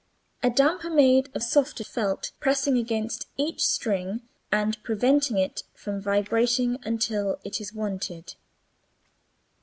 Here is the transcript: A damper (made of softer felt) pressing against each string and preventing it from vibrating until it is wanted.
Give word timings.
A 0.41 0.49
damper 0.49 0.89
(made 0.89 1.29
of 1.35 1.43
softer 1.43 1.83
felt) 1.83 2.31
pressing 2.39 2.75
against 2.75 3.27
each 3.37 3.63
string 3.63 4.21
and 4.51 4.81
preventing 4.81 5.37
it 5.37 5.61
from 5.75 6.01
vibrating 6.01 6.79
until 6.83 7.39
it 7.43 7.61
is 7.61 7.71
wanted. 7.71 8.33